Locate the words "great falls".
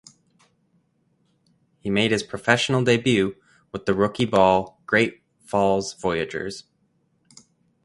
4.87-5.93